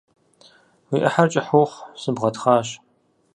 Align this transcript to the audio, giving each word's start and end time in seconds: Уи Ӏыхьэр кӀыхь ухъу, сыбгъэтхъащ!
Уи 0.89 0.99
Ӏыхьэр 1.03 1.27
кӀыхь 1.31 1.53
ухъу, 1.61 1.87
сыбгъэтхъащ! 2.01 2.67